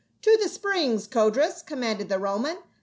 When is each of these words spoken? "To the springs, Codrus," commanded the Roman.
"To 0.23 0.35
the 0.41 0.49
springs, 0.49 1.05
Codrus," 1.05 1.61
commanded 1.61 2.09
the 2.09 2.17
Roman. 2.17 2.57